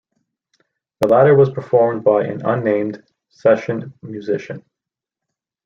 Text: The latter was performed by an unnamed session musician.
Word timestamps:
The 1.01 1.07
latter 1.09 1.35
was 1.35 1.51
performed 1.51 2.03
by 2.03 2.23
an 2.25 2.43
unnamed 2.43 3.03
session 3.29 3.93
musician. 4.01 4.65